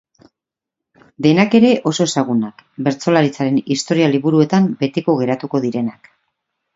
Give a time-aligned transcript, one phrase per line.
[1.25, 6.11] Denak ere oso ezagunak, bertsolaritzaren historia liburuetan betiko geratuko direnak.